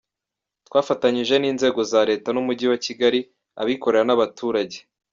Twafatanyijen’inzego 0.67 1.79
za 1.91 2.01
leta 2.09 2.27
n’Umujyi 2.31 2.65
wa 2.71 2.79
Kigali, 2.85 3.19
abikorera 3.61 4.03
n’abaturage. 4.07 4.77